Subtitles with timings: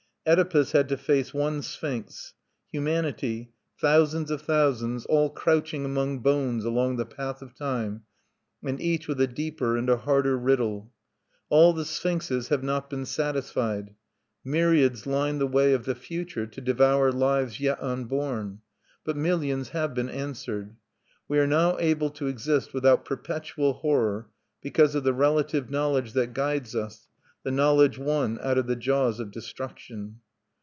[0.27, 2.35] Oedipus had to face one Sphinx;
[2.71, 8.03] humanity, thousands of thousands, all crouching among bones along the path of Time,
[8.63, 10.91] and each with a deeper and a harder riddle.
[11.49, 13.95] All the sphinxes have not been satisfied;
[14.45, 18.61] myriads line the way of the future to devour lives yet unborn;
[19.03, 20.75] but millions have been answered.
[21.27, 24.29] We are now able to exist without perpetual horror
[24.61, 27.07] because of the relative knowledge that guides us,
[27.43, 30.15] the knowledge won out of the jaws of destruction.